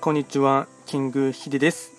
[0.00, 1.92] こんにちは、キングヒデです。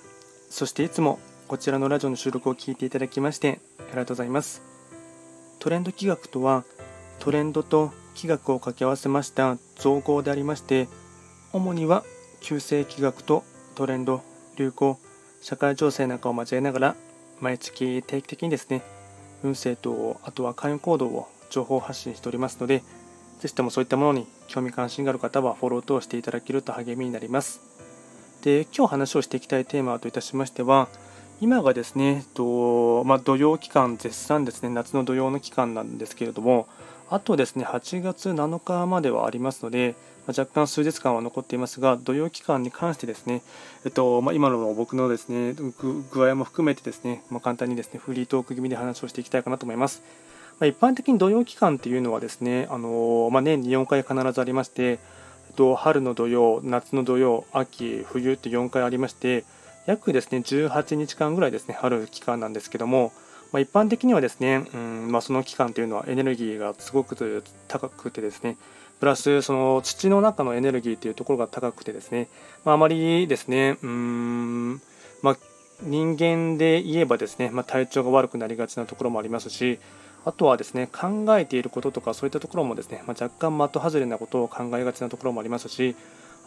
[0.49, 4.63] そしていつもこちらのラジオの収録を聞いていただきましてありがとうございます。
[5.59, 6.63] トレンド企画とは、
[7.19, 10.87] トレンドと企画を掛け合わせました造語でありまして、
[11.53, 12.03] 主には
[12.39, 13.43] 旧世企画と
[13.75, 14.23] トレンド、
[14.57, 14.97] 流行、
[15.39, 16.95] 社会情勢なんかを交えながら、
[17.39, 18.81] 毎月定期的にですね、
[19.43, 22.81] 運勢とあとは会員行動を情報発信しておりますので、
[23.41, 27.70] ぜひともそういったものに興味関心がある方はフォロー等していただけると励みになります。
[28.41, 30.87] で今日話をしていきたいテーマといたしましては
[31.41, 36.67] 今がですね、とまあ、土曜期間絶賛ですね夏の土曜の期間なんですけれども
[37.09, 39.95] あとですね8月7日まではありますので、
[40.27, 43.43] まあ、若干数日間は残っていますが土曜期間に関してですね、
[43.85, 45.53] えっとまあ、今の僕のですね
[46.11, 50.01] 具合も含めてですね、ま簡単にですねフリートーク気味で話をしていきたいかなと思います。
[50.59, 54.99] ま一般的に土曜期間っていうのはですね、あのま年に4回必ずありまして
[55.51, 59.43] と春の土曜、夏の土曜、秋、冬って4回ありまして、
[59.85, 63.11] 約ですね18日間ぐらいですねある期間なんですけども、
[63.51, 68.57] まあ、一般的にはですね、うんまあ、その期間というのはエネルギーがすごく高くてですね
[68.99, 72.27] プラスその土の中のエネルギーというところが高くてですね、
[72.63, 74.81] まあ、あまりですねうん、
[75.23, 75.37] まあ、
[75.81, 79.79] 人間で言えばですね、ま体調が悪くなりがちなところもありますし
[80.23, 85.95] あとはですね考えていることとかそういったところもですね、まあ、若干的外れなことを考えがちなところもありますし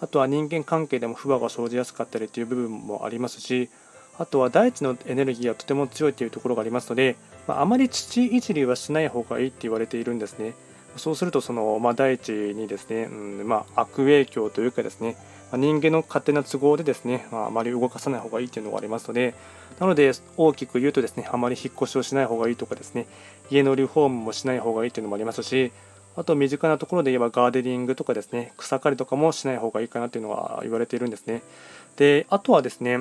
[0.00, 3.70] あとは人間関係でも不和が生じやすかったりという部分もありますし
[4.18, 7.16] あとは大地のエネルギーがとても強いというところがありますので、
[7.48, 10.54] まあ、あまり土いじりはしない方がいいって言われているんですね。
[10.96, 15.16] そうするとその、まあ、大地にですね、うんまあ、悪影響というかですね、
[15.56, 19.34] 人間の勝手な都合でですね、まあ、あまり動かさない方がいいというのがありますので、
[19.80, 23.06] なので大きく言うとですね、あまり引っ越しをしない方がいいとかですね、
[23.50, 25.72] 家のリフォームもしない方がいいというのもありますし、
[26.16, 31.42] あと身近なところで言えばガーデニングとかですね、草刈りとかもしない方がいいかなというのは言われているんですね。
[31.96, 33.00] で、あとはですね、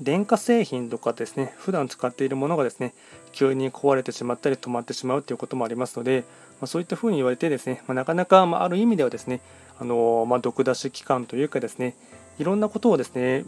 [0.00, 2.94] 電化製品とかですね、普段使っているものがですね、
[3.32, 6.24] 急に壊れてしまったり止まってしまうということもありますので、
[6.60, 9.40] まあ、そういったふうに言われてですね、まあ、なかなか、まあ、ある意味ではですね、
[9.78, 11.96] あのま、毒出し期間というかですね、
[12.38, 13.44] いろんなことをですね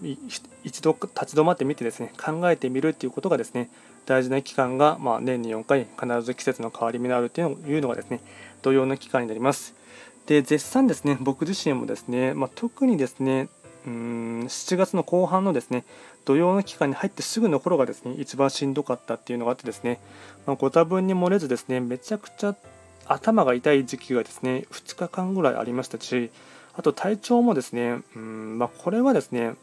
[0.62, 3.70] 一度立ち止まってみてですね考えてみるっていうことがですね
[4.04, 8.20] 大事な期間が、ま、年に4回必ず季節の変わり目になるっていうのがですね
[8.62, 9.74] 同様の期間になります。
[10.26, 13.48] で絶賛ですね僕自身もですね、ま、特にですね
[13.86, 15.84] うん7月の後半のですね
[16.26, 19.98] 土曜の期間に入ってすぐの頃がですね一番しんどかったっていうのがあってですね、
[20.46, 22.54] まあ、ご多分に漏れずですねめちゃくちゃ
[23.06, 26.30] 頭が痛い時期がですね2日間ぐらいありましたし
[26.76, 29.54] あと体調もですね、うんまあ、これはですね、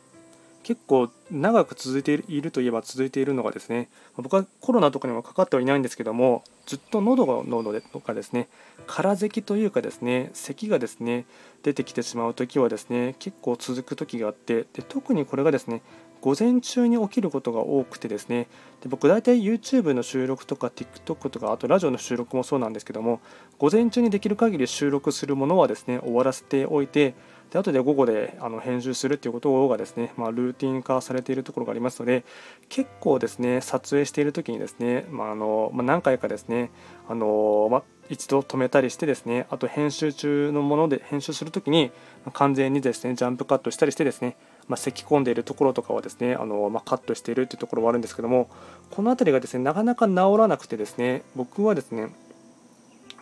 [0.63, 3.88] 結構長く続いているといえば続いているのがですね、
[4.18, 8.47] 僕はコロナとかにもかかってはいないんですけども、ずっと喉が喉でとかですね、
[8.88, 11.25] 空咳というかですね、咳がですね、
[11.62, 15.84] 出てきてしまうときはですね、結構続くときがあって、で特にこれがですね、
[16.23, 18.47] 午前中に起きることが多くてですね。
[18.79, 23.19] で僕大体 YouTube の収録とか TikTok とかあとラジオの収録もそうなんですけども
[23.57, 27.13] 午前中にできる限り収録するものはですね終わらせておいて
[27.51, 32.23] で後で午後であの編集するっていうことがですね、まあ、ルーティン化されているところがありますので
[32.69, 36.72] 結構ですね撮影している時にですね、まああのまあ、何回かですね
[37.09, 41.91] あの、ま一度止めたりしてですねあと編集中のもので編集するときに
[42.33, 44.35] 完全にですねジャンプカットしたりしてですね
[44.68, 48.50] まあ、咳き込んでいるところとかはですねあの、まあ、カットしているというところはあるんですけども
[48.91, 52.09] この辺りがですねなかなか治らなくてですね僕はですね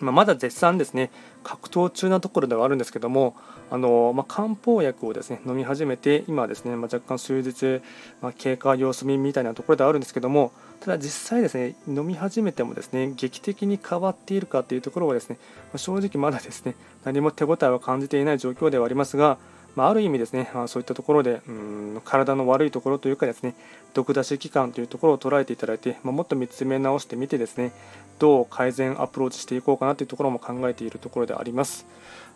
[0.02, 1.12] まあ、まだ絶賛ですね
[1.44, 3.35] 格闘中なところではあるんですけども
[3.69, 7.81] あの、ま、漢方薬をですね飲み始めて今ですね、ま、若干数日、
[8.22, 15.38] ま、経過様子見みたいなところではあるんですけどもただ実際ですね飲み始めてもですね劇的に変わっているかというところはですね、
[15.73, 19.38] ま正直まだですね何も手応えは感じていない状況ではありますが
[19.75, 23.55] まあ、ある意味ですね、まあ、そういったところでうん体の悪いところというかですね
[23.93, 27.71] 毒出し期間というところを捉えていただいて、まあ、もっと見つめ直してみてですね
[28.19, 31.85] どう改善アプローチしていこうかなというところも考えているところであります。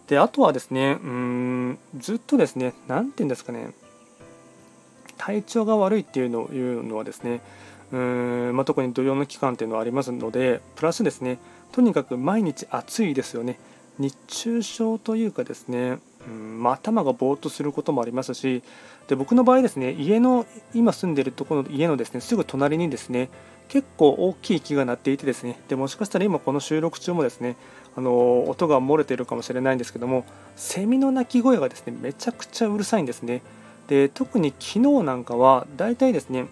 [0.08, 3.74] であとはですねうんずっとですね何て言うんですかね
[5.18, 7.42] 体調が悪いっていうのいうのはですね
[7.92, 11.40] うーん、まあ、特に土曜の期間っていうのはありますのでプラスですね
[11.72, 13.60] とにかく毎日暑いですよね。
[13.98, 18.64] 熱中症というかですねうんまあ、頭がぼーっとすることもありますし
[19.08, 23.30] で僕の場合ですね家の今住んでるところの家のですねすぐ隣にですね
[23.68, 27.56] 結構大きい木が鳴っていてですねでもしかしたら今この収録中もですね
[27.96, 30.26] あの音が漏れているかもしれないんですけども
[30.56, 33.42] セミの鳴き声がですねめちゃくちゃうるさいんですね。
[33.88, 36.48] で特に昨日なんかはだいたいですね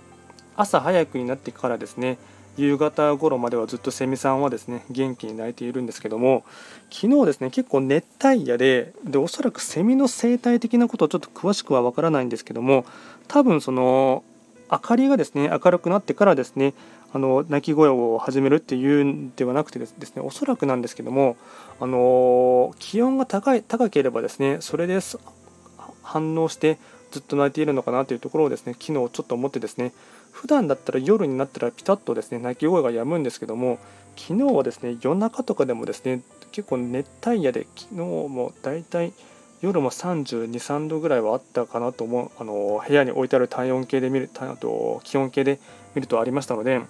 [0.56, 2.18] 朝早くになってからですね
[2.56, 6.44] 夕方頃まではずっとセミさんはですね元気に鳴いているんですけども
[6.92, 12.86] 昨日ですね結構熱帯夜ででおそらくセミの生態的なことをちょっと詳しくはわからないんですけども
[13.28, 14.24] 多分その
[14.72, 16.74] 明かりがですね明るくなってからですね
[17.12, 21.38] あの鳴き声を始めるっていうんではなくてですねおそらくなんですけども
[21.80, 25.00] あの気温が高い高ければですねそれで
[26.02, 26.80] 反応して
[27.14, 29.94] ずっと泣いているのかなというところをですね昨日ちょっと思ってですね
[30.32, 33.78] 普段だったら夜になったらピタッとですね鳴き声が止むんですけども
[34.18, 39.14] 昨日はですね夜中とかでもですね結構熱帯夜で昨日もだいたい
[39.62, 44.28] 夜も32、3度ぐらいはあったかなと思うあの部屋に置いてある体温計で見る
[44.60, 45.60] と気温計で
[45.94, 46.82] 見るとありましたので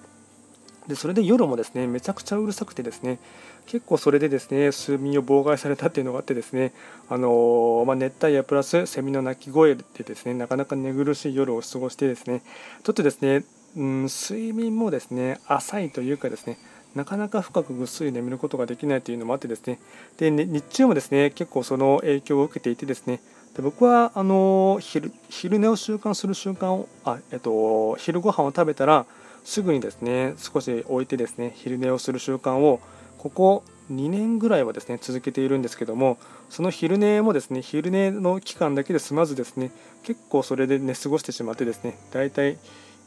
[0.88, 3.20] でそれで夜もですねめちゃくちゃうるさくてですね
[3.66, 6.74] 結構それでですね睡眠を妨害されたっていうのがあってですね
[7.10, 12.42] あのまあ、熱帯夜プラスセミの鳴き声でですねなかなか寝苦しい夜を過ごしてですね
[12.84, 13.46] ちょっとですね、
[13.78, 16.58] うん、睡眠もですね浅いというかですね
[16.96, 19.80] なかなか深くぐっすり眠ることができないというのもあってですね
[20.18, 23.20] で、日中もですね結構その影響を受けていてですね
[23.56, 29.06] で僕はあの昼昼寝を習慣する習慣をあ、えっと、昼ご飯を食べたら
[29.44, 32.80] すぐにですね少し置いてですね昼寝をする習慣を
[33.18, 36.18] ここ2年ぐらいはですね続けているんですけども
[36.50, 39.72] その昼寝もですね昼寝の期間だけで済まずですね
[40.04, 42.58] 結構それで寝過ごしてしまってですねだいたい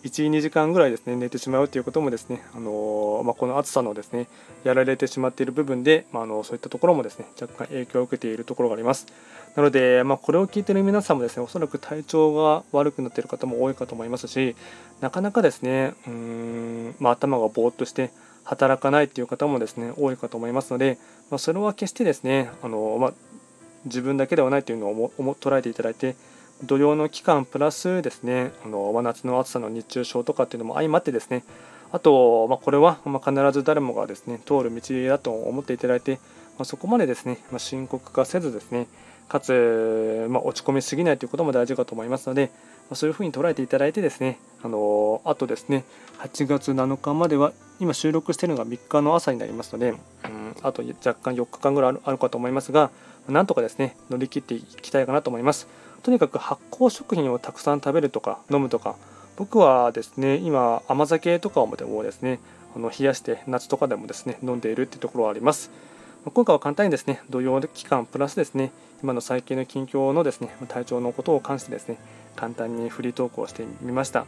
[0.07, 4.29] 12時間ぐらいですね寝てしまうということもですね、あのまあ、この暑さのですね
[4.65, 9.07] やられてしまっている部分で、まあ、あのそういったところもですね若干影響を受けているところがあります。
[9.55, 14.55] なので、まあ、これを聞いている皆さんもですねおそらく体調が悪くなっている方も多いかと思いますし
[15.01, 18.11] なかなかですねうーん、まあ、頭がぼーっとして
[18.45, 20.99] 働かないという方もですね多いかと思いますので、
[21.31, 23.13] まそれは決してですねあの、ま
[23.87, 25.11] 自分だけではないというのを
[25.41, 26.17] 捉えていただいて
[26.65, 31.45] 土曜の期間プラスですねあの真夏の暑さの熱中症とかっていうのも相まってですね
[31.93, 36.19] あと、まあ、これはま必ず誰もがですね通る道だと思っていただいて、
[36.59, 38.87] まあ、そこまでですね、ま深刻化せずですね
[39.29, 42.51] かつ、ま落ち込みすぎないということも大事かと思いますので、
[42.91, 45.85] まそういうふうに捉えていただいてですねあのあとですね
[46.19, 49.99] 8月7日までは今収録しているのが3日の朝になりますので、うん、
[50.63, 52.91] あと若干4日間ぐらいあるかと思いますが
[53.29, 55.67] なんとかですね乗り切っていきたいかなと思います。
[56.07, 58.95] とにかく発酵食品をたくさん食べるとか飲むとか
[59.35, 62.39] 僕はですね今甘酒とかをもですね
[62.77, 65.73] あの冷やして夏とかでもですね飲んでいるっていうところはあります
[66.33, 68.71] 今回は簡単にですね土曜期間プラスですね
[69.03, 71.99] 今の最近の近況のですね体調のことを関してですね
[72.37, 74.27] 簡単にフリートークをしてみました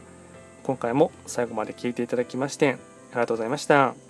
[0.63, 2.71] 今回も最後まで聞いていただきまして
[3.11, 4.08] ありがとうございました。